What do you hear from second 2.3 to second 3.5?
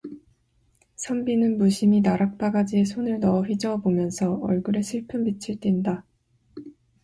바가지에 손을 넣어